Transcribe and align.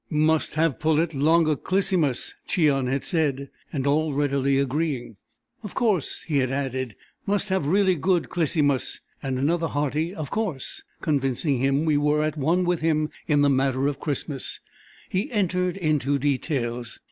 "Must 0.09 0.55
have 0.55 0.79
pullet 0.79 1.13
longa 1.13 1.55
Clisymus," 1.55 2.33
Cheon 2.47 2.87
had 2.87 3.03
said, 3.03 3.51
and 3.71 3.85
all 3.85 4.15
readily 4.15 4.57
agreeing, 4.57 5.17
"Of 5.61 5.75
course!" 5.75 6.23
he 6.23 6.37
had 6.39 6.49
added 6.49 6.95
"must 7.27 7.49
have 7.49 7.67
really 7.67 7.93
good 7.95 8.27
Clisymus"; 8.27 8.99
and 9.21 9.37
another 9.37 9.67
hearty 9.67 10.11
"Of 10.15 10.31
course" 10.31 10.81
convincing 11.03 11.59
him 11.59 11.85
we 11.85 11.97
were 11.97 12.23
at 12.23 12.35
one 12.35 12.65
with 12.65 12.81
him 12.81 13.11
in 13.27 13.41
the 13.43 13.49
matter 13.51 13.85
of 13.87 13.99
Christmas, 13.99 14.59
he 15.07 15.29
entered 15.31 15.77
into 15.77 16.17
details. 16.17 16.99